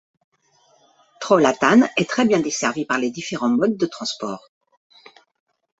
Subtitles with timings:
[1.19, 4.49] Trollhättan est très bien desservie par les différents modes de transport.